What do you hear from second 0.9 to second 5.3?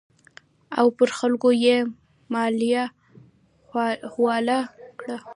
پر خلکو یې مالیه حواله کړه.